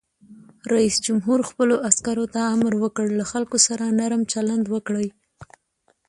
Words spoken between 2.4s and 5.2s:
امر وکړ؛ له خلکو سره نرم چلند وکړئ!